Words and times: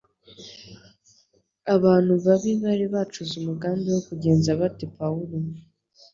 abantu 1.75 2.13
babi 2.25 2.51
bari 2.63 2.85
bacuze 2.93 3.33
umugambi 3.41 3.87
wo 3.95 4.01
kugenza 4.07 4.49
bate 4.59 4.85
pawulo 4.97 5.35